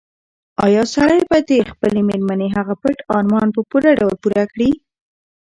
[0.65, 4.69] ایا سړی به د خپلې مېرمنې هغه پټ ارمان په پوره ډول پوره کړي؟